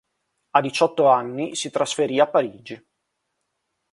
[0.55, 2.83] A diciotto anni si trasferì a Parigi.